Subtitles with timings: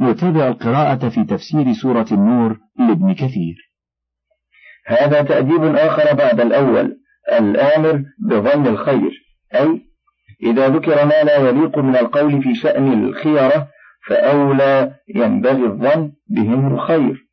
[0.00, 3.70] يتابع القراءة في تفسير سورة النور لابن كثير.
[4.86, 6.96] هذا تأديب آخر بعد الأول
[7.32, 9.10] الآمر بظن الخير
[9.54, 9.80] أي
[10.42, 13.68] إذا ذكر ما لا يليق من القول في شأن الخيرة
[14.06, 17.26] فأولى ينبغي الظن بهم الخير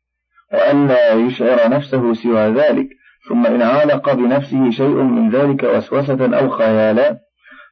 [0.52, 2.88] وألا يشعر نفسه سوى ذلك
[3.28, 7.18] ثم إن علق بنفسه شيء من ذلك وسوسة أو خيالا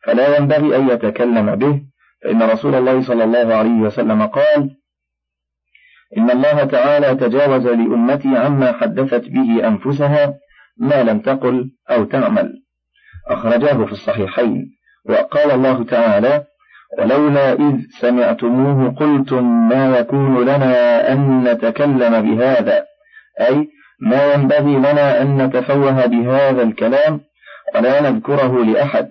[0.04, 1.82] فلا ينبغي أن يتكلم به
[2.24, 4.70] فإن رسول الله صلى الله عليه وسلم قال
[6.16, 10.34] إن الله تعالى تجاوز لأمتي عما حدثت به أنفسها
[10.78, 12.52] ما لم تقل أو تعمل.
[13.28, 14.76] أخرجاه في الصحيحين.
[15.08, 16.44] وقال الله تعالى
[16.98, 22.84] ولولا إذ سمعتموه قلتم ما يكون لنا أن نتكلم بهذا؟
[23.40, 23.68] أي
[24.00, 27.20] ما ينبغي لنا أن نتفوه بهذا الكلام
[27.74, 29.08] ولا نذكره لأحد.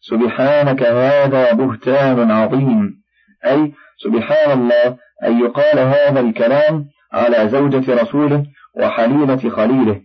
[0.00, 3.01] سبحانك هذا بهتان عظيم.
[3.46, 3.72] أي
[4.04, 8.44] سبحان الله أن يقال هذا الكلام على زوجة رسوله
[8.76, 10.00] وحليلة خليله.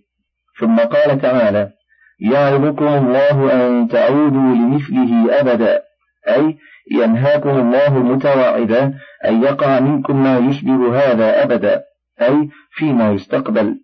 [0.59, 1.69] ثم قال تعالى
[2.19, 5.81] يعظكم الله أن تعودوا لمثله أبدا.
[6.27, 6.57] أي
[6.91, 8.93] ينهاكم الله متوعدا
[9.25, 11.83] أن يقع منكم ما يشبه هذا أبدا.
[12.21, 13.79] أي فيما يستقبل.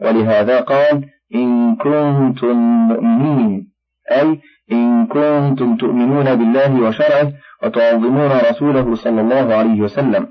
[0.00, 2.56] ولهذا قال إن كنتم
[2.88, 3.72] مؤمنين.
[4.10, 4.40] أي
[4.72, 10.28] إن كنتم تؤمنون بالله وشرعه وتعظمون رسوله صلى الله عليه وسلم.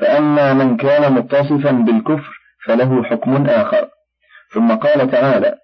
[0.00, 2.32] فأما من كان متصفا بالكفر
[2.64, 3.88] فله حكم آخر.
[4.54, 5.54] ثم قال تعالى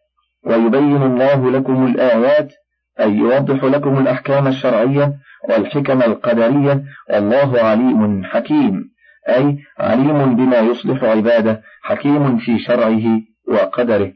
[0.47, 2.53] ويبين الله لكم الآيات
[3.01, 5.13] أي يوضح لكم الأحكام الشرعية
[5.49, 8.95] والحكم القدرية والله عليم حكيم.
[9.29, 14.13] أي عليم بما يصلح عباده حكيم في شرعه وقدره.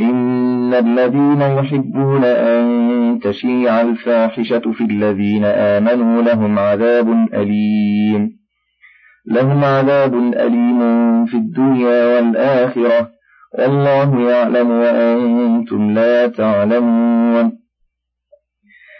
[0.00, 2.59] إن الذين يحبون أن
[3.22, 8.30] تشيع الفاحشة في الذين آمنوا لهم عذاب أليم.
[9.26, 13.10] لهم عذاب أليم في الدنيا والآخرة.
[13.58, 17.52] والله يعلم وأنتم لا تعلمون.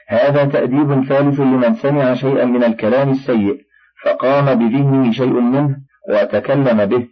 [0.08, 3.56] هذا تأديب ثالث لمن سمع شيئا من الكلام السيء
[4.04, 5.76] فقام بذهنه شيء منه
[6.08, 7.06] وتكلم به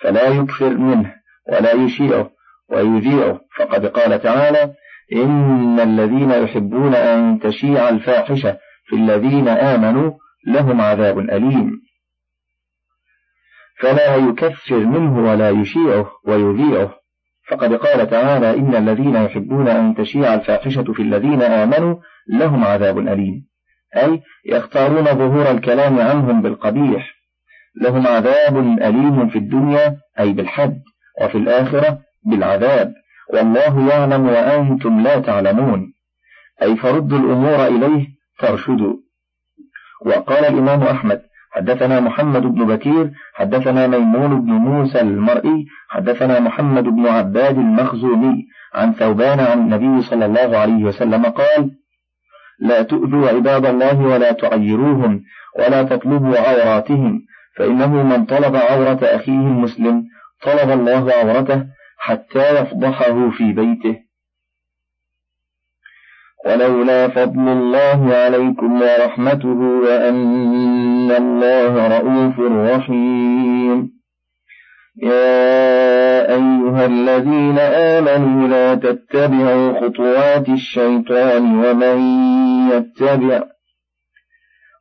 [0.00, 1.14] فلا يكثر منه
[1.48, 2.30] ولا يشيعه
[2.70, 3.40] ويذيعه.
[3.58, 4.74] فقد قال تعالى
[5.12, 10.12] إن الذين يحبون أن تشيع الفاحشة في الذين آمنوا
[10.46, 11.80] لهم عذاب أليم.
[13.80, 16.94] فلا يكثر منه ولا يشيعه ويذيعه.
[17.48, 21.96] فقد قال تعالى إن الذين يحبون أن تشيع الفاحشة في الذين آمنوا
[22.28, 23.46] لهم عذاب أليم.
[23.96, 27.16] أي يختارون ظهور الكلام عنهم بالقبيح.
[27.80, 30.80] لهم عذاب أليم في الدنيا أي بالحد
[31.22, 32.92] وفي الآخرة بالعذاب.
[33.32, 35.92] والله يعلم وأنتم لا تعلمون.
[36.62, 38.06] أي فردوا الأمور إليه
[38.38, 38.96] ترشدوا
[40.06, 41.22] وقال الإمام أحمد
[41.52, 48.44] حدثنا محمد بن بكير حدثنا ميمون بن موسى المرئي حدثنا محمد بن عباد المخزومي
[48.74, 51.70] عن ثوبان عن النبي صلى الله عليه وسلم قال
[52.60, 55.22] لا تؤذوا عباد الله ولا تعيروهم
[55.58, 57.20] ولا تطلبوا عوراتهم
[57.56, 60.04] فإنه من طلب عورة أخيه المسلم
[60.42, 61.64] طلب الله عورته
[61.96, 63.96] حتى يفضحه في بيته.
[66.46, 73.96] ولولا فضل الله عليكم ورحمته وأن الله رؤوف رحيم.
[75.02, 81.98] يا أيها الذين آمنوا لا تتبعوا خطوات الشيطان ومن
[82.72, 83.55] يتبع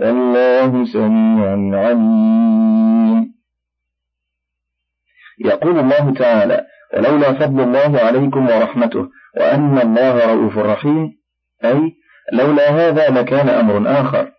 [0.00, 3.34] والله سميع عليم.
[5.44, 11.12] يقول الله تعالى ولولا فضل الله عليكم ورحمته وأن الله رؤوف رحيم.
[11.64, 11.92] أي
[12.32, 14.32] لولا هذا لكان أمر آخر.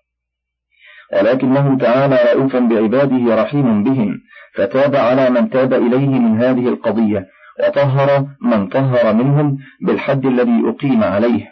[1.13, 4.21] ولكنه تعالى رؤوفا بعباده رحيم بهم
[4.55, 7.27] فتاب على من تاب إليه من هذه القضية
[7.59, 11.51] وطهر من طهر منهم بالحد الذي أقيم عليه.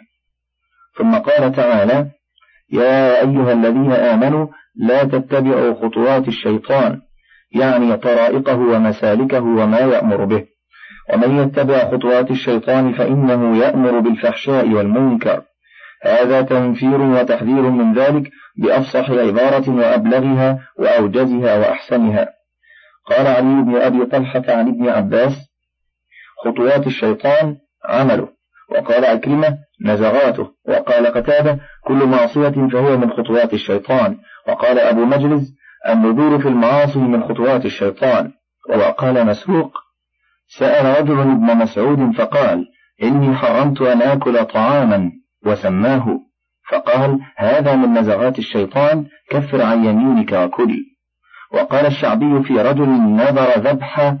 [0.98, 2.10] ثم قال تعالى
[2.72, 4.46] يا أيها الذين آمنوا
[4.76, 7.00] لا تتبعوا خطوات الشيطان
[7.52, 10.44] يعني طرائقه ومسالكه وما يأمر به.
[11.14, 15.42] ومن يتبع خطوات الشيطان فإنه يأمر بالفحشاء والمنكر.
[16.02, 22.28] هذا تنفير وتحذير من ذلك بأفصح عبارة وأبلغها وأوجزها وأحسنها.
[23.06, 25.50] قال علي بن أبي طلحة عن ابن عباس
[26.44, 28.28] خطوات الشيطان عمله.
[28.70, 30.48] وقال أكرمة نزغاته.
[30.68, 34.16] وقال قتادة كل معصية فهو من خطوات الشيطان.
[34.48, 35.54] وقال أبو مجلس
[35.88, 38.32] النذور في المعاصي من خطوات الشيطان.
[38.68, 39.72] وقال مسروق
[40.58, 42.66] سأل رجل ابن مسعود فقال
[43.02, 45.10] إني حرمت أن آكل طعاما
[45.46, 46.20] وسماه.
[46.70, 50.76] فقال هذا من نزغات الشيطان كفر عن يمينك وكل
[51.52, 54.16] وقال الشعبي في رجل نذر ذبح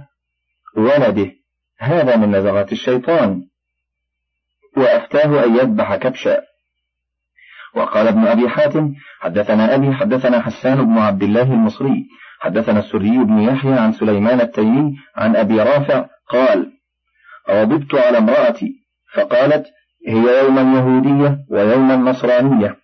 [0.76, 1.30] ولده
[1.78, 3.42] هذا من نزغات الشيطان.
[4.76, 6.42] وأفتاه أن يذبح كبشا.
[7.74, 12.06] وقال ابن أبي حاتم حدثنا أبي حدثنا حسان بن عبد الله المصري.
[12.40, 16.72] حدثنا السري بن يحيى عن سليمان التيمي عن أبي رافع قال
[17.50, 18.72] غضبت على امرأتي.
[19.14, 19.66] فقالت
[20.08, 22.76] هي يوما يهودية ويوما نصرانية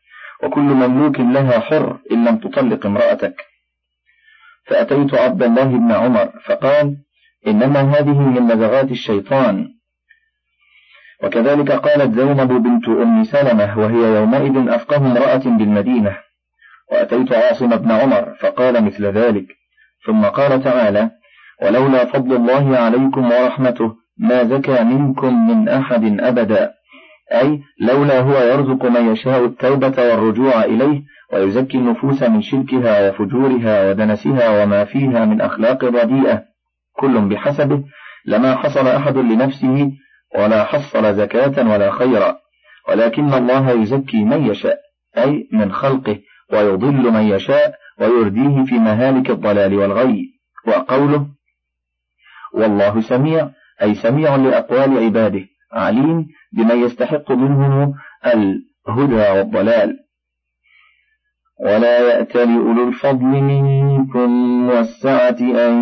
[0.43, 3.37] وكل مملوك لها حر إن لم تطلق امرأتك.
[4.67, 6.97] فأتيت عبد الله بن عمر فقال
[7.47, 9.76] إنما هذه من نزغات الشيطان.
[11.23, 16.17] وكذلك قالت زينب بنت أم سلمة وهي يومئذ أفقه امرأة بالمدينة
[16.93, 19.47] وأتيت عاصم بن عمر فقال مثل ذلك.
[20.07, 21.11] ثم قال تعالى
[21.63, 26.73] ولولا فضل الله عليكم ورحمته ما زكى منكم من أحد أبدا
[27.33, 31.03] أي لولا هو يرزق من يشاء التوبة والرجوع إليه
[31.33, 36.43] ويزكي النفوس من شركها وفجورها ودنسها وما فيها من أخلاق رديئة
[36.93, 37.83] كل بحسبه
[38.27, 39.93] لما حصل أحد لنفسه
[40.35, 42.37] ولا حصل زكاة ولا خيرا
[42.89, 44.79] ولكن الله يزكي من يشاء
[45.19, 46.19] أي من خلقه
[46.53, 50.37] ويضل من يشاء ويرديه في مهالك الضلال والغي.
[50.67, 51.27] وقوله
[52.55, 53.51] والله سميع
[53.83, 57.95] أي سميع لأقوال عباده عليم بمن يستحق منهم
[58.27, 60.06] الهدى والضلال.
[61.61, 64.31] ولا يأتل أولو الفضل منكم
[64.69, 65.75] والسعة أن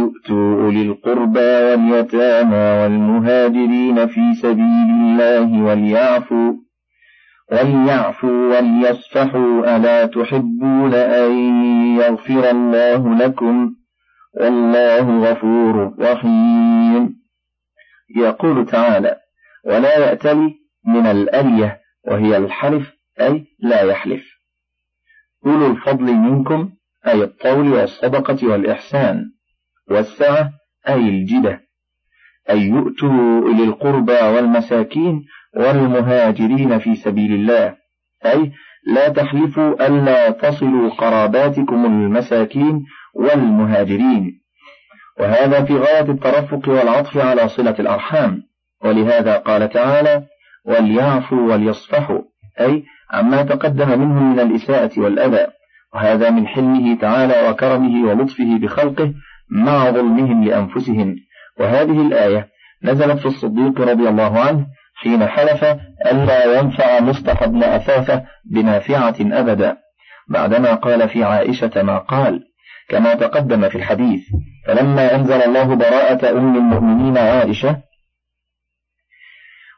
[0.00, 6.52] يؤتوا أولي القربى واليتامى والمهاجرين في سبيل الله وليعفوا
[7.52, 11.32] وليعفوا وليصفحوا ألا تحبون أن
[11.96, 13.74] يغفر الله لكم؟
[14.40, 17.16] والله غفور رحيم.
[18.16, 19.16] يقول تعالى
[19.66, 20.50] ولا يأتل
[20.86, 24.33] من الألية وهي الحلف أي لا يحلف.
[25.46, 26.70] أولو الفضل منكم
[27.06, 29.24] أي الطول والصدقة والإحسان
[29.90, 30.50] والسعة
[30.88, 31.60] أي الجدة.
[32.50, 35.24] أي يؤتوا إلى القربى والمساكين
[35.56, 37.76] والمهاجرين في سبيل الله.
[38.26, 38.52] أي
[38.86, 44.40] لا تحلفوا ألا تصلوا قراباتكم المساكين والمهاجرين.
[45.20, 48.42] وهذا في غاية الترفق والعطف على صلة الأرحام.
[48.84, 50.26] ولهذا قال تعالى
[50.64, 52.22] وليعفوا وليصفحوا
[52.60, 55.46] أي عما تقدم منهم من الإساءة والأذى
[55.94, 59.14] وهذا من حلمه تعالى وكرمه ولطفه بخلقه
[59.50, 61.16] مع ظلمهم لأنفسهم.
[61.60, 62.48] وهذه الآية
[62.84, 65.64] نزلت في الصديق رضي الله عنه حين حلف
[66.06, 69.76] ألا ينفع مصطح بن أثاثة بنافعة أبدا.
[70.28, 72.40] بعدما قال في عائشة ما قال
[72.88, 74.20] كما تقدم في الحديث
[74.66, 77.76] فلما أنزل الله براءة أم المؤمنين عائشة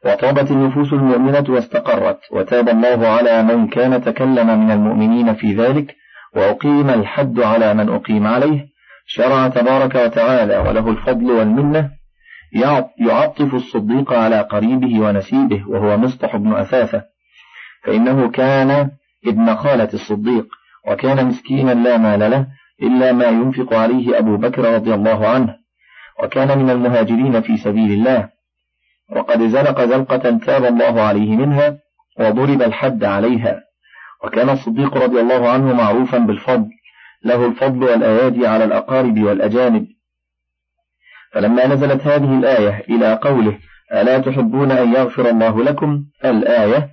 [0.07, 5.97] وطابت النفوس المؤمنة واستقرت وتاب الله على من كان تكلم من المؤمنين في ذلك
[6.37, 8.67] وأقيم الحد على من أقيم عليه.
[9.07, 11.91] شرع تبارك وتعالى وله الفضل والمنة.
[12.99, 17.03] يعطف الصديق على قريبه ونسيبه وهو مصطح بن أثاثة.
[17.85, 18.91] فإنه كان
[19.27, 20.47] ابن خالة الصديق
[20.89, 22.47] وكان مسكينا لا مال له
[22.83, 25.57] إلا ما ينفق عليه أبو بكر رضي الله عنه.
[26.23, 28.36] وكان من المهاجرين في سبيل الله.
[29.13, 31.79] وقد زلق زلقة تاب الله عليه منها
[32.21, 33.63] وضرب الحد عليها.
[34.25, 36.69] وكان الصديق رضي الله عنه معروفا بالفضل
[37.25, 39.87] له الفضل والأيادي على الأقارب والأجانب.
[41.33, 43.59] فلما نزلت هذه الآية إلى قوله
[43.93, 46.05] ألا تحبون أن يغفر الله لكم?
[46.25, 46.89] الآية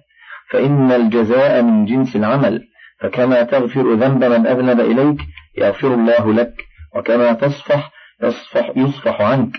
[0.49, 2.61] فإن الجزاء من جنس العمل
[2.99, 5.17] فكما تغفر ذنب من أذنب إليك
[5.57, 6.53] يغفر الله لك
[6.95, 7.91] وكما تصفح
[8.23, 9.51] يصفح, يصفح عنك.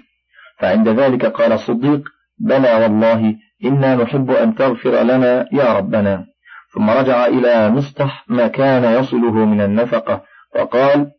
[0.58, 2.02] فعند ذلك قال الصديق
[2.38, 6.26] بلى والله إنا نحب أن تغفر لنا يا ربنا.
[6.74, 10.22] ثم رجع إلى مصطح ما كان يصله من النفقة
[10.56, 11.10] وقال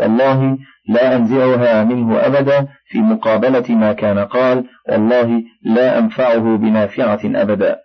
[0.00, 7.76] والله لا أنزعها منه أبدا في مقابلة ما كان قال والله لا أنفعه بنافعة أبدا.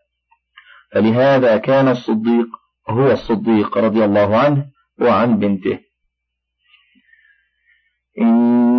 [0.91, 2.47] فلهذا كان الصديق
[2.89, 4.65] هو الصديق رضي الله عنه
[5.01, 5.79] وعن بنته.
[8.21, 8.78] إن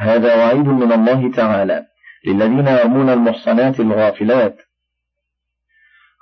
[0.00, 1.82] هذا وعيد من الله تعالى
[2.26, 4.56] للذين يرمون المحصنات الغافلات.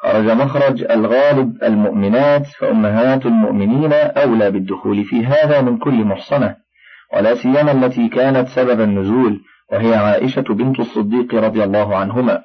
[0.02, 6.56] خرج مخرج الغالب المؤمنات فأمهات المؤمنين أولى بالدخول في هذا من كل محصنة
[7.14, 9.40] ولا سيما التي كانت سبب النزول
[9.72, 12.42] وهي عائشة بنت الصديق رضي الله عنهما.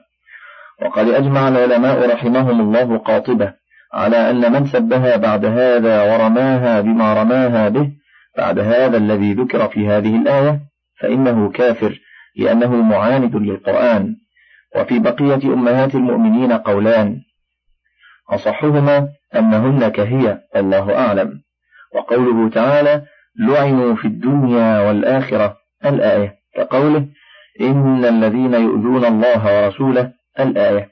[0.82, 3.54] وقد أجمع العلماء رحمهم الله قاطبة
[3.94, 7.92] على أن من سبها بعد هذا ورماها بما رماها به
[8.38, 10.73] بعد هذا الذي ذكر في هذه الآية
[11.03, 12.00] فإنه كافر
[12.36, 14.15] لأنه معاند للقرآن
[14.75, 17.22] وفي بقية أمهات المؤمنين قولان
[18.29, 21.41] أصحهما أنهن كهي الله أعلم.
[21.95, 23.05] وقوله تعالى
[23.39, 26.36] لعنوا في الدنيا والآخرة الآية.
[26.55, 27.07] كقوله
[27.62, 30.89] إن الذين يؤذون الله ورسوله الآية.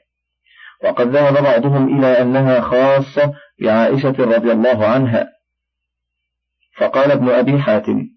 [0.84, 5.28] وقد ذهب بعضهم إلى أنها خاصة بعائشة رضي الله عنها.
[6.76, 8.11] فقال ابن أبي حاتم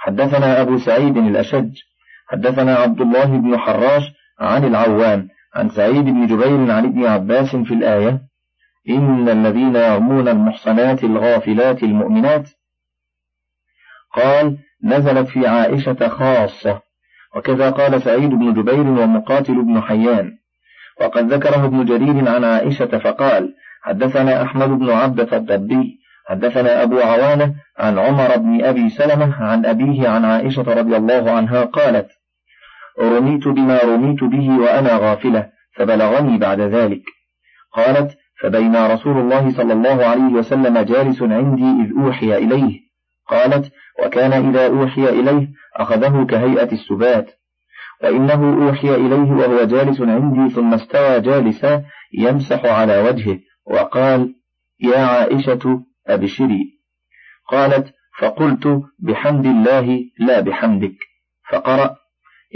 [0.00, 1.70] حدثنا أبو سعيد الأشج
[2.28, 4.02] حدثنا عبد الله بن حراش
[4.40, 8.20] عن العوام عن سعيد بن جبير عن ابن عباس في الآية
[8.88, 12.48] إن الذين يرمون المحصنات الغافلات المؤمنات
[14.14, 16.80] قال نزلت في عائشة خاصة
[17.36, 20.38] وكذا قال سعيد بن جبير ومقاتل بن حيان.
[21.00, 27.54] وقد ذكره ابن جرير عن عائشة فقال حدثنا أحمد بن عبدة الضبي حدثنا أبو عوانة
[27.78, 32.10] عن عمر بن أبي سلمة عن أبيه عن عائشة رضي الله عنها قالت
[33.00, 37.02] رميت بما رميت به وأنا غافلة فبلغني بعد ذلك.
[37.72, 42.80] قالت فبين رسول الله صلى الله عليه وسلم جالس عندي إذ أوحي إليه.
[43.28, 43.72] قالت
[44.04, 47.30] وكان إذا أوحي إليه أخذه كهيئة السبات
[48.02, 54.34] وإنه أوحي إليه وهو جالس عندي ثم استوى جالسا يمسح على وجهه وقال
[54.80, 56.78] يا عائشة أبشري
[57.48, 60.96] قالت فقلت بحمد الله لا بحمدك.
[61.50, 61.96] فقرأ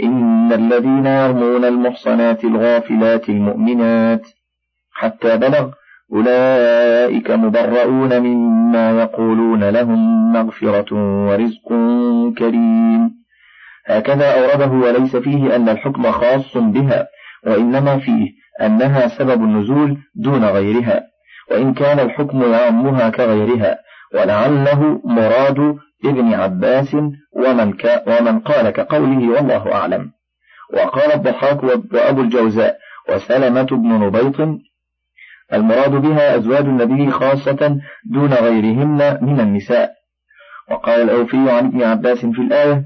[0.03, 4.27] إن الذين يرمون المحصنات الغافلات المؤمنات
[4.91, 5.71] حتى بلغ
[6.13, 10.93] أولئك مبرؤون مما يقولون لهم مغفرة
[11.27, 11.67] ورزق
[12.37, 13.11] كريم.
[13.85, 17.07] هكذا أورده وليس فيه أن الحكم خاص بها
[17.47, 18.31] وإنما فيه
[18.61, 21.12] أنها سبب النزول دون غيرها.
[21.53, 23.77] وإن كان الحكم يعمها كغيرها
[24.13, 26.93] ولعله مراد ابن عباس
[27.31, 27.73] ومن,
[28.07, 30.11] ومن قال كقوله والله أعلم.
[30.73, 32.77] وقال الضحاك وأبو الجوزاء
[33.09, 34.59] وسلمة بن نبيط
[35.53, 39.91] المراد بها أزواج النبي خاصة دون غيرهن من النساء.
[40.71, 42.83] وقال الأوفي عن ابن عباس في الآية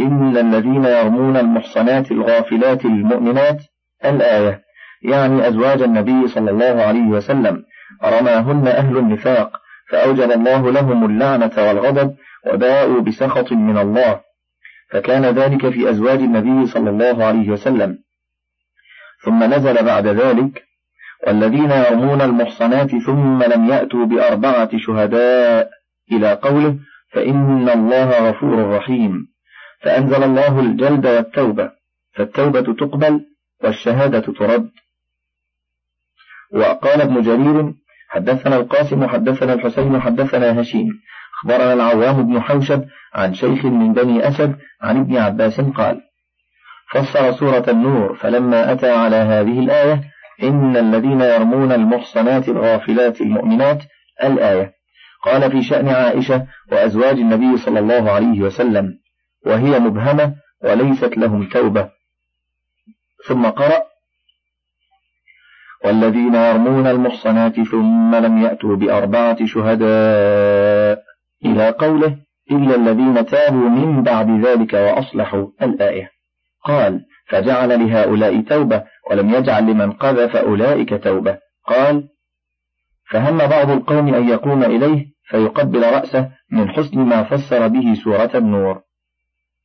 [0.00, 3.62] إن الذين يرمون المحصنات الغافلات المؤمنات
[4.04, 4.62] الآية
[5.02, 7.64] يعني أزواج النبي صلى الله عليه وسلم
[8.04, 12.14] رماهن أهل النفاق فأوجب الله لهم اللعنة والغضب
[12.46, 14.20] وباءوا بسخط من الله.
[14.90, 17.98] فكان ذلك في أزواج النبي صلى الله عليه وسلم.
[19.24, 20.62] ثم نزل بعد ذلك
[21.26, 25.70] والذين يرمون المحصنات ثم لم يأتوا بأربعة شهداء
[26.12, 26.78] إلى قوله
[27.12, 29.28] فإن الله غفور رحيم.
[29.80, 31.70] فأنزل الله الجلد والتوبة
[32.14, 33.20] فالتوبة تقبل
[33.64, 34.70] والشهادة ترد.
[36.56, 37.74] وقال ابن جرير
[38.08, 40.88] حدثنا القاسم حدثنا الحسين حدثنا هشيم.
[41.38, 42.84] أخبرنا العوام بن حوشب
[43.14, 46.00] عن شيخ من بني أسد عن ابن عباس قال
[46.90, 50.00] فسر سورة النور فلما أتى على هذه الآية
[50.42, 53.82] إن الذين يرمون المحصنات الغافلات المؤمنات
[54.24, 54.72] الآية.
[55.24, 58.98] قال في شأن عائشة وأزواج النبي صلى الله عليه وسلم
[59.46, 60.34] وهي مبهمة
[60.64, 61.88] وليست لهم توبة.
[63.28, 63.85] ثم قرأ
[65.86, 71.02] والذين يرمون المحصنات ثم لم يأتوا بأربعة شهداء
[71.44, 72.16] إلى قوله
[72.50, 76.10] إلا الذين تابوا من بعد ذلك وأصلحوا الآية.
[76.64, 81.38] قال فجعل لهؤلاء توبة ولم يجعل لمن قذف أولئك توبة.
[81.66, 82.08] قال
[83.10, 88.82] فهم بعض القوم أن يقوم إليه فيقبل رأسه من حسن ما فسر به سورة النور.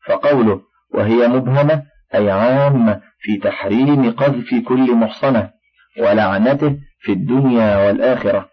[0.07, 0.61] فقوله
[0.93, 1.83] وهي مبهمة
[2.15, 5.60] أي عامة في تحريم قذف كل محصنة.
[5.99, 8.49] ولعنته في الدنيا والآخرة.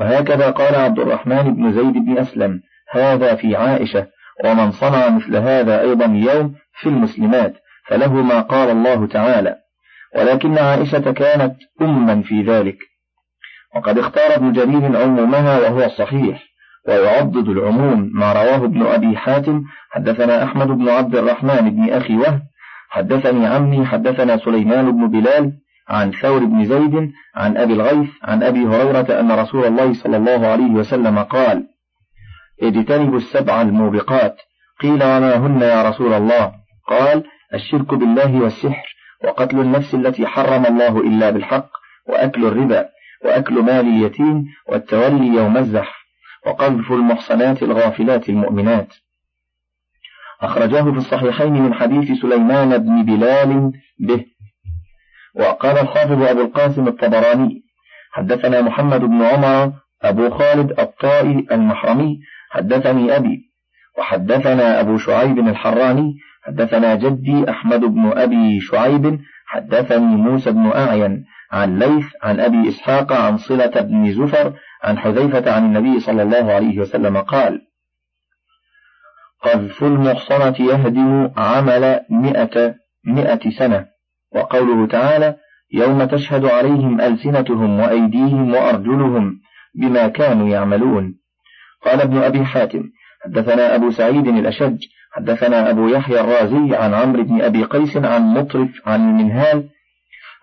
[0.00, 4.06] وهكذا قال عبد الرحمن بن زيد بن أسلم هذا في عائشة
[4.44, 7.54] ومن صنع مثل هذا أيضا يوم في المسلمات
[7.86, 9.56] فله ما قال الله تعالى.
[10.16, 12.78] ولكن عائشة كانت أما في ذلك.
[13.76, 16.42] وقد اختار ابن جرير عمومها وهو الصحيح
[16.88, 22.42] ويعضد العموم ما رواه ابن أبي حاتم حدثنا أحمد بن عبد الرحمن بن أخي وهب
[22.90, 25.52] حدثني عمي حدثنا سليمان بن بلال
[25.88, 30.46] عن ثور بن زيد عن أبي الغيث عن أبي هريرة أن رسول الله صلى الله
[30.46, 31.66] عليه وسلم قال
[32.62, 34.36] اجتنبوا السبع الموبقات
[34.80, 36.52] قيل وما هن يا رسول الله؟
[36.88, 37.24] قال
[37.54, 41.68] الشرك بالله والسحر وقتل النفس التي حرم الله إلا بالحق
[42.08, 42.88] وأكل الربا
[43.24, 45.96] وأكل مال اليتيم والتولي يوم الزحف
[46.46, 48.94] وقذف المحصنات الغافلات المؤمنات.
[50.40, 54.24] أخرجاه في الصحيحين من حديث سليمان بن بلال به.
[55.36, 57.62] وقال الحافظ أبو القاسم الطبراني
[58.12, 62.18] حدثنا محمد بن عمر أبو خالد الطائي المحرمي
[62.50, 63.50] حدثني أبي
[63.98, 71.78] وحدثنا أبو شعيب الحراني حدثنا جدي أحمد بن أبي شعيب حدثني موسى بن أعين عن
[71.78, 74.52] ليث عن أبي إسحاق عن صلة بن زفر
[74.84, 77.60] عن حذيفة عن النبي صلى الله عليه وسلم قال
[79.42, 82.74] قذف المحصنة يهدم عمل مئة
[83.04, 83.95] مئة سنة.
[84.34, 85.36] وقوله تعالى
[85.72, 89.40] يوم تشهد عليهم ألسنتهم وأيديهم وأرجلهم
[89.74, 91.14] بما كانوا يعملون.
[91.84, 92.82] قال ابن أبي حاتم
[93.24, 94.78] حدثنا أبو سعيد الأشج
[95.12, 99.68] حدثنا أبو يحيى الرازي عن عمرو بن أبي قيس عن مطرف عن المنهال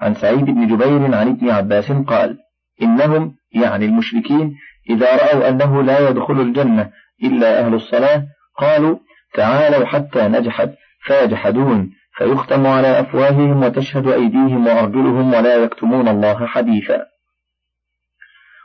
[0.01, 2.37] عن سعيد بن جبير عن ابن عباس قال
[2.81, 4.55] إنهم يعني المشركين
[4.89, 6.89] إذا رأوا أنه لا يدخل الجنة
[7.23, 8.23] إلا أهل الصلاة
[8.57, 8.97] قالوا
[9.33, 10.73] تعالوا حتى نجحد
[11.03, 17.05] فيجحدون فيختم على أفواههم وتشهد أيديهم وأرجلهم ولا يكتمون الله حديثا.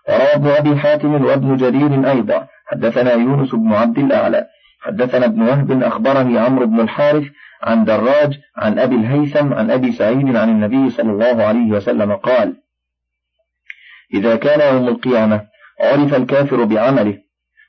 [0.09, 2.49] وروى ابن أبي حاتم وابن جرير أيضا.
[2.67, 4.47] حدثنا يونس بن عبد الأعلى.
[4.81, 7.25] حدثنا ابن وهب أخبرني عمرو بن الحارث
[7.63, 12.57] عن دراج عن أبي الهيثم عن أبي سعيد عن النبي صلى الله عليه وسلم قال
[14.15, 15.47] إذا كان يوم القيامة
[15.81, 17.19] عرف الكافر بعمله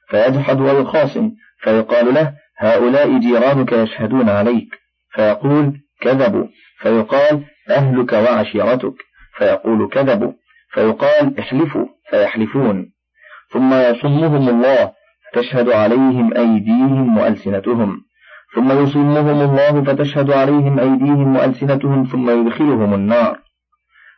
[0.10, 4.70] فيجحد ويخاصم فيقال له هؤلاء جيرانك يشهدون عليك.
[5.12, 6.48] فيقول كذبوا
[6.80, 8.94] فيقال أهلك وعشيرتك
[9.38, 10.34] فيقول كذبوا
[10.74, 12.92] فيقال احلفوا فيحلفون.
[13.50, 14.92] ثم يصمهم الله
[15.34, 18.02] فتشهد عليهم أيديهم وألسنتهم.
[18.56, 23.40] ثم يصمهم الله فتشهد عليهم أيديهم وألسنتهم ثم يدخلهم النار.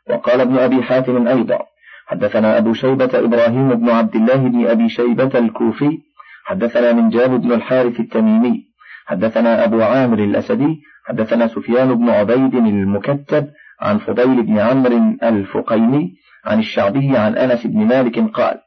[0.10, 1.60] وقال ابن أبي حاتم أيضا
[2.08, 6.00] حدثنا أبو شيبة إبراهيم بن عبد الله بن أبي شيبة الكوفي
[6.46, 8.71] حدثنا من جاب بن الحارث التميمي
[9.06, 13.48] حدثنا أبو عامر الأسدي حدثنا سفيان بن عبيد المكتب
[13.82, 16.14] عن فضيل بن عمرو الفقيمي
[16.46, 18.58] عن الشعبي عن أنس بن مالك قال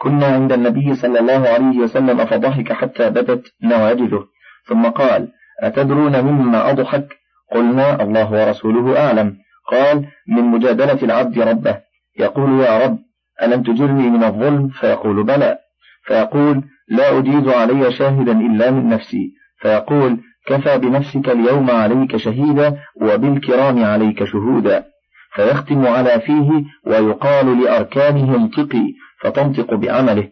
[0.00, 4.24] كنا عند النبي صلى الله عليه وسلم فضحك حتى بدت نواجذه
[4.68, 5.28] ثم قال
[5.62, 7.08] أتدرون مما أضحك؟
[7.52, 9.36] قلنا الله ورسوله أعلم.
[9.70, 11.80] قال من مجادلة العبد ربه.
[12.18, 12.98] يقول يا رب
[13.42, 15.58] ألم تجرني من الظلم؟ فيقول بلى.
[16.04, 19.32] فيقول لا أجيز علي شاهدا إلا من نفسي.
[19.60, 24.84] فيقول كفى بنفسك اليوم عليك شهيدا وبالكرام عليك شهودا.
[25.34, 28.86] فيختم على فيه ويقال لأركانه انطقي
[29.20, 30.28] فتنطق بعمله.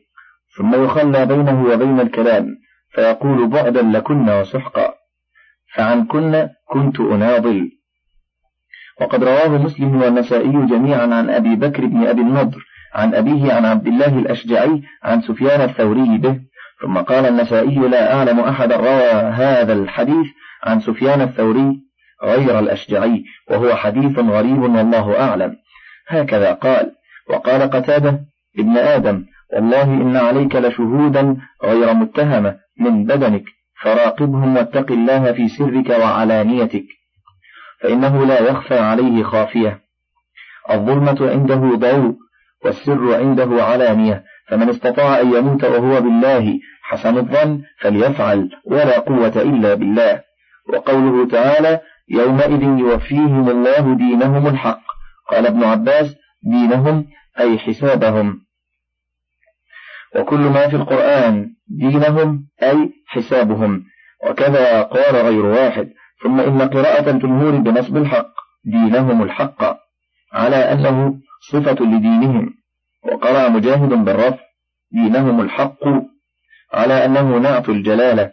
[0.56, 2.46] ثم يخلى بينه وبين الكلام
[2.90, 4.94] فيقول بعدا لكن وسحقا
[5.74, 7.70] فعن كن كنت أناضل
[9.00, 13.86] وقد رواه مسلم والنسائي جميعا عن أبي بكر بن أبي النضر عن أبيه عن عبد
[13.86, 16.40] الله الأشجعي عن سفيان الثوري به.
[16.82, 20.26] ثم قال النسائي لا أعلم أحدا روى هذا الحديث
[20.64, 21.80] عن سفيان الثوري
[22.24, 25.56] غير الأشجعي وهو حديث غريب والله أعلم.
[26.08, 26.92] هكذا قال
[27.30, 28.20] وقال قتادة
[28.58, 33.44] ابن آدم والله إن عليك لشهودا غير متهمة من بدنك
[33.82, 36.84] فراقبهم واتق الله في سرك وعلانيتك
[37.80, 39.80] فإنه لا يخفى عليه خافية.
[40.70, 42.16] الظلمة عنده ضوء
[42.64, 49.74] والسر عنده علانية فمن استطاع أن يموت وهو بالله حسن الظن فليفعل ولا قوة إلا
[49.74, 50.22] بالله.
[50.72, 54.82] وقوله تعالى يومئذ يوفيهم الله دينهم الحق.
[55.30, 57.06] قال ابن عباس دينهم
[57.40, 58.40] أي حسابهم.
[60.16, 63.84] وكل ما في القرآن دينهم أي حسابهم.
[64.28, 65.90] وكذا قال غير واحد
[66.22, 68.32] ثم إن قراءة الجمهور بنصب الحق
[68.64, 69.76] دينهم الحق.
[70.32, 71.14] على أنه
[71.50, 72.65] صفة لدينهم.
[73.12, 74.38] وقرأ مجاهد بالرفع
[74.92, 75.84] دينهم الحق
[76.72, 78.32] على أنه نعت الجلالة.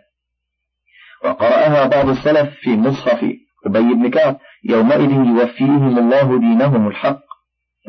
[1.24, 3.24] وقرأها بعض السلف في مصحف
[3.66, 7.24] أبي بن كعب يومئذ يوفيهم الله دينهم الحق.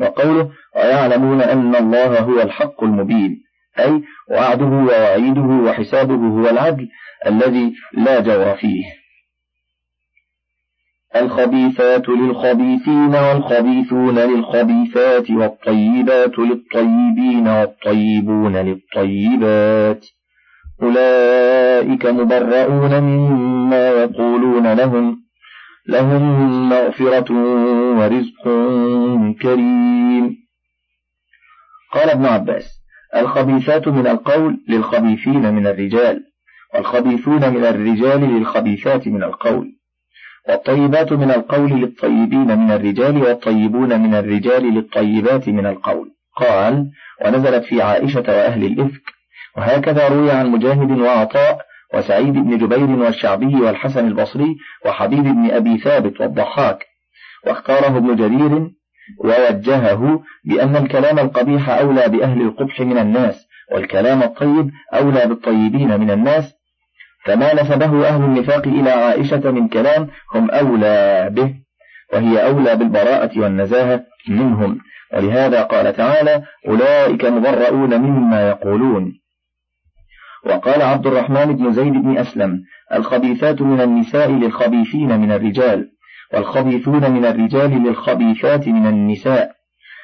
[0.01, 3.41] وقوله ويعلمون أن الله هو الحق المبين
[3.79, 6.87] أي وعده ووعيده وحسابه هو العدل
[7.27, 9.04] الذي لا جور فيه.
[11.15, 20.05] الخبيثات للخبيثين والخبيثون للخبيثات والطيبات للطيبين والطيبون للطيبات.
[20.81, 25.17] أولئك مبرؤون مما يقولون لهم
[25.87, 27.31] لهم مغفرة
[27.99, 28.43] ورزق
[29.41, 30.35] كريم.
[31.93, 32.81] قال ابن عباس
[33.15, 36.23] الخبيثات من القول للخبيثين من الرجال
[36.73, 39.75] والخبيثون من الرجال للخبيثات من القول.
[40.49, 46.11] والطيبات من القول للطيبين من الرجال والطيبون من الرجال للطيبات من القول.
[46.35, 46.89] قال
[47.25, 49.01] ونزلت في عائشة وأهل الإفك.
[49.57, 51.57] وهكذا روي عن مجاهد وعطاء
[51.93, 54.55] وسعيد بن جبير والشعبي والحسن البصري
[54.85, 56.85] وحبيب بن أبي ثابت والضحاك.
[57.47, 58.71] واختاره ابن جرير
[59.23, 66.54] ووجهه بأن الكلام القبيح أولى بأهل القبح من الناس والكلام الطيب أولى بالطيبين من الناس
[67.25, 71.53] فما نسبه أهل النفاق إلى عائشة من كلام هم أولى به
[72.13, 74.79] وهي أولى بالبراءة والنزاهة منهم.
[75.13, 79.13] ولهذا قال تعالى أولئك مبرؤون مما يقولون.
[80.45, 85.89] وقال عبد الرحمن بن زيد بن أسلم الخبيثات من النساء للخبيثين من الرجال
[86.33, 89.51] والخبيثون من الرجال للخبيثات من النساء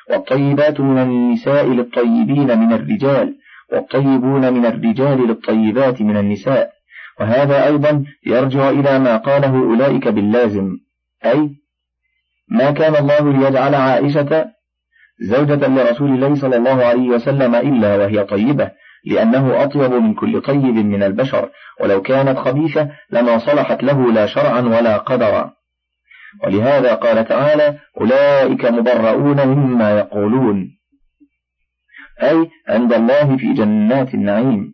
[0.10, 3.36] والطيبات من النساء للطيبين من الرجال
[3.72, 6.81] والطيبون من الرجال للطيبات من النساء.
[7.20, 10.78] وهذا أيضا يرجع إلى ما قاله أولئك باللازم
[11.26, 11.50] أي
[12.50, 14.46] ما كان الله ليجعل عائشة
[15.22, 18.72] زوجة لرسول الله صلى الله عليه وسلم إلا وهي طيبة
[19.06, 21.50] لأنه أطيب من كل طيب من البشر
[21.82, 25.54] ولو كانت خبيثة لما صلحت له لا شرعا ولا قدرا.
[26.44, 30.68] ولهذا قال تعالى أولئك مبرؤون مما يقولون
[32.24, 34.74] أي عند الله في جنات النعيم.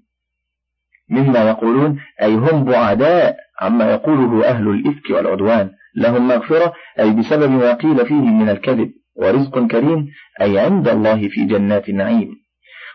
[1.10, 5.70] مما يقولون أي هم بعداء عما يقوله أهل الإفك والعدوان.
[5.96, 8.92] لهم مغفرة أي بسبب ما قيل فيه من الكذب.
[9.16, 10.08] ورزق كريم
[10.42, 12.30] أي عند الله في جنات النعيم.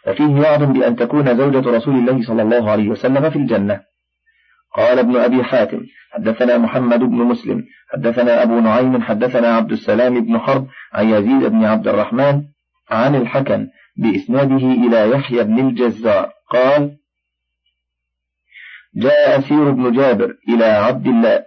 [0.09, 3.81] وفيه وعد بأن تكون زوجة رسول الله صلى الله عليه وسلم في الجنة.
[4.77, 5.81] قال ابن أبي حاتم
[6.13, 11.65] حدثنا محمد بن مسلم حدثنا أبو نعيم حدثنا عبد السلام بن حرب عن يزيد بن
[11.65, 12.43] عبد الرحمن
[12.91, 16.97] عن الحكم بإسناده إلى يحيى بن الجزار قال
[18.97, 21.45] جاء أسير بن جابر إلى عبد الله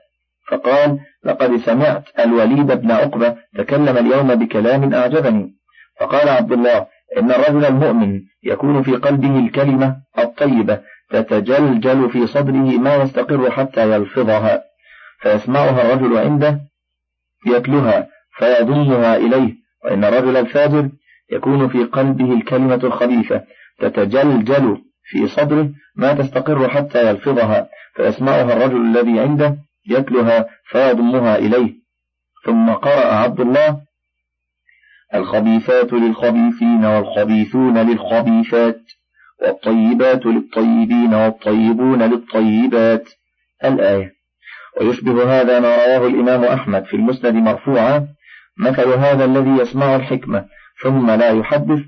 [0.52, 5.56] فقال لقد سمعت الوليد بن عقبة تكلم اليوم بكلام أعجبني.
[6.00, 10.80] فقال عبد الله إن الرجل المؤمن يكون في قلبه الكلمة الطيبة
[11.10, 14.64] تتجلجل في صدره ما يستقر حتى يلفظها
[15.22, 16.60] فيسمعها الرجل عنده
[17.48, 19.54] يتلها فيضمها إليه
[19.86, 20.90] وإن الرجل الفاجر
[21.32, 23.42] يكون في قلبه الكلمة الخبيثة
[23.80, 31.74] تتجلجل في صدره ما تستقر حتى يلفظها فيسمعها الرجل الذي عنده يتلها فيضمها إليه.
[32.46, 33.82] ثم قرأ عبد الله
[35.14, 38.82] الخبيثات للخبيثين والخبيثون للخبيثات
[39.42, 43.10] والطيبات للطيبين والطيبون للطيبات.
[43.64, 44.16] الآية.
[44.82, 48.08] ويشبه هذا ما رواه الإمام أحمد في المسند مرفوعا
[48.58, 50.46] مثل هذا الذي يسمع الحكمة
[50.84, 51.80] ثم لا يحدث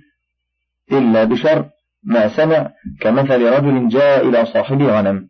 [0.92, 1.70] إلا بشر
[2.04, 5.30] ما سمع كمثل رجل جاء إلى صاحب غنم.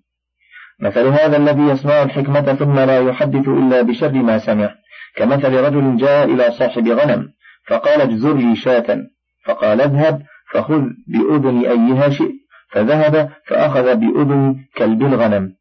[0.80, 4.75] مثل هذا الذي يسمع الحكمة ثم لا يحدث إلا بشر ما سمع.
[5.15, 7.34] كمثل رجل جاء إلى صاحب غنم
[7.67, 9.08] فقال اجزر لي شاة.
[9.45, 12.36] فقال اذهب فخذ بأذن أيها شئت.
[12.71, 15.56] فذهب فأخذ بأذن كلب الغنم.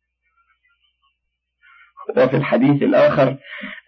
[2.16, 3.36] وفي الحديث الآخر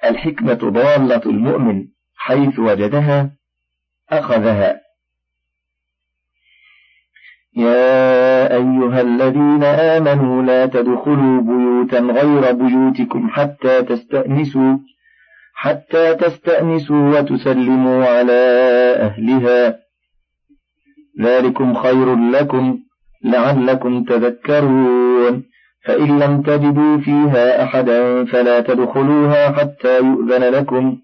[0.04, 3.30] الحكمة ضالة المؤمن حيث وجدها
[4.10, 4.87] أخذها.
[7.56, 14.76] يا أيها الذين آمنوا لا تدخلوا بيوتا غير بيوتكم حتى تستأنسوا
[15.54, 18.42] حتى تستأنسوا وتسلموا على
[19.00, 19.78] أهلها
[21.20, 22.78] ذلكم خير لكم
[23.24, 25.42] لعلكم تذكرون
[25.84, 30.98] فإن لم تجدوا فيها أحدا فلا تدخلوها حتى يؤذن لكم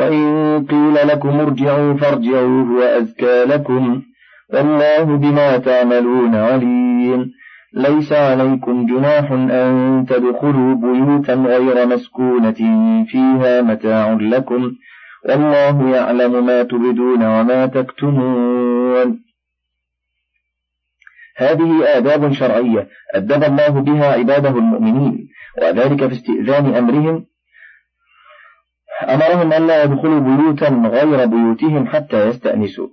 [0.00, 4.02] وإن قيل لكم ارجعوا فارجعوا هو أزكى لكم
[4.52, 7.32] والله بما تعملون عليم.
[7.72, 12.52] ليس عليكم جناح أن تدخلوا بيوتا غير مسكونة
[13.04, 14.72] فيها متاع لكم.
[15.28, 19.22] والله يعلم ما تبدون وما تكتمون.
[21.36, 25.28] هذه آداب شرعية أدب الله بها عباده المؤمنين
[25.62, 27.26] وذلك في استئذان أمرهم.
[29.02, 32.88] أمرهم ألا يدخلوا بيوتا غير بيوتهم حتى يستأنسوا.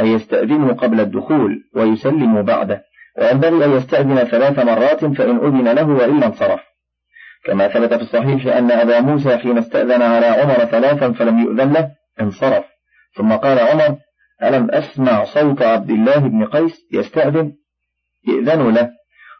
[0.00, 2.84] أي يستأذنوا قبل الدخول ويسلموا بعده
[3.18, 6.60] وينبغي أن يستأذن ثلاث مرات فإن أذن له وإلا انصرف.
[7.44, 11.90] كما ثبت في الصحيح أن أبا موسى حين استأذن على عمر ثلاثا فلم يؤذن له
[12.20, 12.64] انصرف.
[13.16, 13.96] ثم قال عمر
[14.42, 17.52] ألم أسمع صوت عبد الله بن قيس يستأذن؟
[18.28, 18.90] ائذنوا له.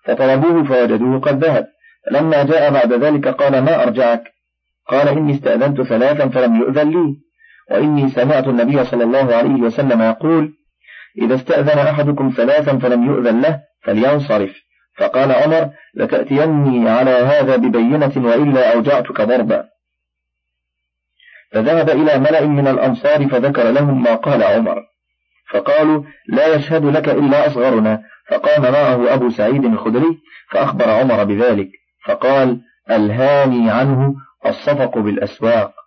[0.04, 1.66] فطلبوه فوجدوه قد ذهب.
[2.06, 4.22] فلما جاء بعد ذلك قال ما أرجعك؟
[4.88, 7.16] قال إني استأذنت ثلاثا فلم يؤذن لي.
[7.72, 10.52] وإني سمعت النبي صلى الله عليه وسلم يقول
[11.22, 14.62] إذا استأذن أحدكم ثلاثا فلم يؤذن له فلينصرف.
[14.98, 19.64] فقال عمر لتأتيني على هذا ببينة وإلا أوجعتك ضربا.
[21.52, 24.82] فذهب إلى ملأ من الأنصار فذكر لهم ما قال عمر.
[25.50, 28.02] فقالوا لا يشهد لك إلا أصغرنا.
[28.28, 30.18] فقام معه أبو سعيد الخدري
[30.50, 31.68] فأخبر عمر بذلك
[32.04, 34.14] فقال ألهاني عنه
[34.46, 35.81] الصفق بالأسواق.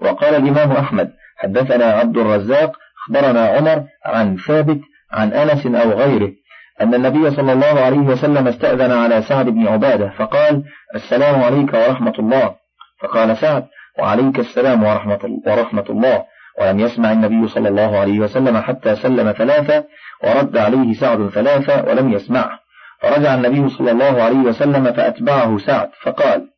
[0.00, 4.80] وقال الإمام أحمد حدثنا عبد الرزاق أخبرنا عمر عن ثابت
[5.12, 6.32] عن أنس أو غيره
[6.80, 10.62] أن النبي صلى الله عليه وسلم استأذن على سعد بن عبادة فقال
[10.94, 12.54] السلام عليك ورحمة الله.
[13.02, 13.64] فقال سعد
[13.98, 16.24] وعليك السلام ورحمة, ورحمة الله.
[16.60, 19.84] ولم يسمع النبي صلى الله عليه وسلم حتى سلم ثلاثة
[20.24, 22.58] ورد عليه سعد ثلاثة ولم يسمعه.
[23.02, 26.48] فرجع النبي صلى الله عليه وسلم فأتبعه سعد فقال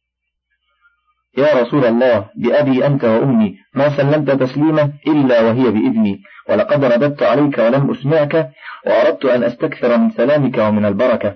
[1.38, 6.20] يا رسول الله بأبي أنت وأمي ما سلمت تسليمة إلا وهي بإذني.
[6.48, 8.51] ولقد رددت عليك ولم أسمعك
[8.87, 11.35] وأردت أن أستكثر من سلامك ومن البركة.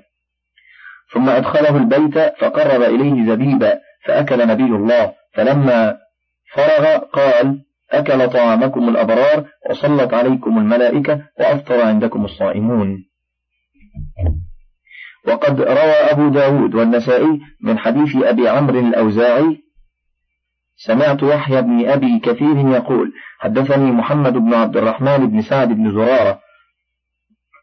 [1.12, 3.72] ثم أدخله البيت فقرب إليه زبيبا
[4.04, 5.12] فأكل نبي الله.
[5.34, 5.96] فلما
[6.54, 13.04] فرغ قال أكل طعامكم الأبرار وصلت عليكم الملائكة وأفطر عندكم الصائمون.
[15.28, 19.62] وقد روى أبو داود والنسائي من حديث أبي عمرو الأوزاعي
[20.86, 26.40] سمعت يحيى بن أبي كثير يقول حدثني محمد بن عبد الرحمن بن سعد بن زرارة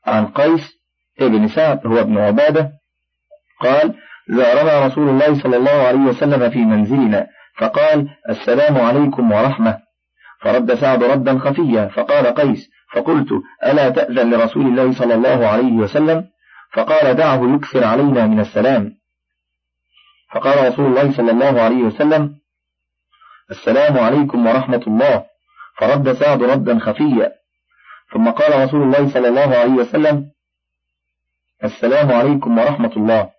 [0.05, 0.79] عن قيس
[1.19, 2.71] ابن سعد هو ابن عبادة
[3.61, 3.95] قال
[4.29, 7.27] زارنا رسول الله صلى الله عليه وسلم في منزلنا
[7.57, 9.77] فقال السلام عليكم ورحمة.
[10.41, 13.27] فرد سعد ردا خفيا فقال قيس فقلت
[13.65, 16.25] ألا تأذن لرسول الله صلى الله عليه وسلم؟
[16.73, 18.91] فقال دعه يكثر علينا من السلام.
[20.31, 22.39] فقال رسول الله صلى الله عليه وسلم
[23.51, 25.25] السلام عليكم ورحمة الله.
[25.77, 27.31] فرد سعد ردا خفيا.
[28.13, 30.31] ثم قال رسول الله صلى الله عليه وسلم
[31.63, 33.29] السلام عليكم ورحمة الله.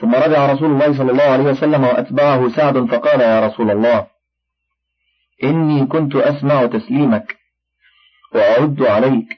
[0.00, 4.06] ثم رجع رسول الله صلى الله عليه وسلم وأتبعه سعد فقال يا رسول الله
[5.44, 7.36] إني كنت أسمع تسليمك
[8.34, 9.28] وأرد عليك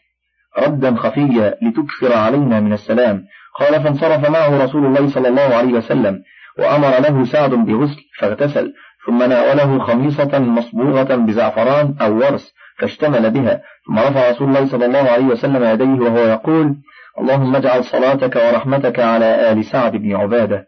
[0.59, 3.25] ردا خفيا لتكثر علينا من السلام.
[3.59, 6.23] قال فانصرف معه رسول الله صلى الله عليه وسلم
[6.59, 8.75] وأمر له سعد بغسل فاغتسل.
[9.09, 13.63] ثم ناوله خميصة مصبوغة بزعفران أو ورس فاشتمل بها.
[13.87, 16.75] ثم رفع رسول الله صلى الله عليه وسلم يديه وهو يقول
[17.21, 20.67] اللهم اجعل صلاتك ورحمتك على آل سعد بن عبادة.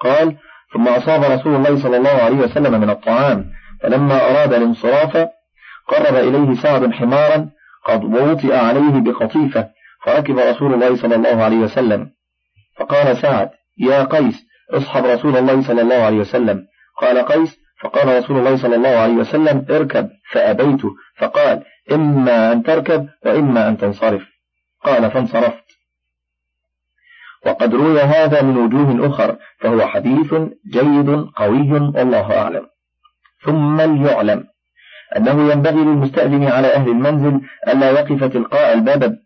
[0.00, 0.36] قال
[0.72, 3.44] ثم أصاب رسول الله صلى الله عليه وسلم من الطعام
[3.82, 5.16] فلما أراد الانصراف
[5.88, 7.48] قرب إليه سعد حمارا
[7.86, 9.68] قد وطئ عليه بقطيفة
[10.04, 12.10] فركب رسول الله صلى الله عليه وسلم.
[12.78, 16.66] فقال سعد يا قيس اصحب رسول الله صلى الله عليه وسلم.
[17.00, 20.08] قال قيس فقال رسول الله صلى الله عليه وسلم اركب.
[20.32, 20.80] فأبيت
[21.16, 21.62] فقال
[21.92, 24.22] إما أن تركب وإما أن تنصرف.
[24.84, 25.64] قال فانصرفت.
[27.46, 30.34] وقد روي هذا من وجوه أخر فهو حديث
[30.72, 32.66] جيد قوي والله أعلم.
[33.44, 34.44] ثم ليعلم
[35.16, 39.18] أنه ينبغي للمستأذن على أهل المنزل ألا يقف تلقاء الباب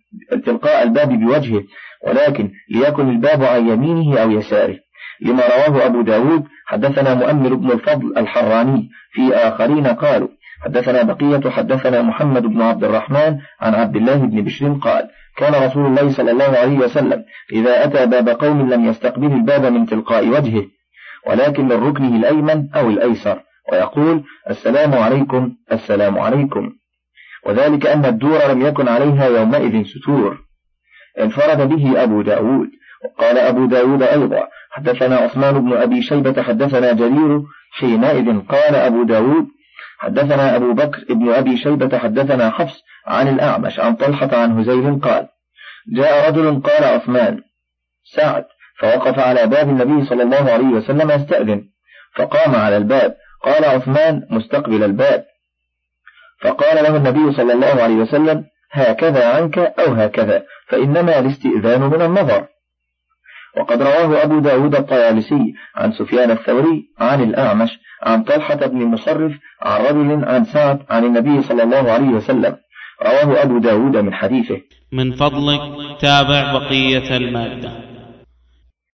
[0.44, 1.62] تلقاء الباب بوجهه
[2.06, 4.78] ولكن ليكن الباب عن يمينه أو يساره
[5.20, 10.28] لما رواه أبو داود حدثنا مؤمر بن الفضل الحراني في آخرين قالوا
[10.64, 15.86] حدثنا بقية حدثنا محمد بن عبد الرحمن عن عبد الله بن بشر قال كان رسول
[15.86, 20.64] الله صلى الله عليه وسلم إذا أتى باب قوم لم يستقبل الباب من تلقاء وجهه
[21.26, 23.40] ولكن من ركنه الأيمن أو الأيسر
[23.72, 26.72] ويقول السلام عليكم السلام عليكم.
[27.46, 30.38] وذلك أن الدور لم يكن عليها يومئذ ستور.
[31.20, 32.68] انفرد به أبو داود
[33.04, 39.46] وقال أبو داود أيضا حدثنا عثمان بن أبي شيبة حدثنا جرير حينئذ قال أبو داود
[39.98, 45.28] حدثنا أبو بكر بن أبي شيبة حدثنا حفص عن الأعمش عن طلحة عن هزيل قال
[45.88, 47.40] جاء رجل قال عثمان
[48.04, 48.44] سعد
[48.78, 51.64] فوقف على باب النبي صلى الله عليه وسلم يستأذن
[52.16, 55.24] فقام على الباب قال عثمان مستقبل الباب.
[56.40, 62.46] فقال له النبي صلى الله عليه وسلم هكذا عنك أو هكذا فإنما الاستئذان من النظر.
[63.56, 67.70] وقد رواه أبو داود الطيالسي عن سفيان الثوري عن الأعمش
[68.02, 72.56] عن طلحة بن مصرف عن رجل عن سعد عن النبي صلى الله عليه وسلم.
[73.02, 74.60] رواه أبو داود من حديثه.
[74.92, 75.60] من فضلك
[76.00, 77.91] تابع بقية المادة.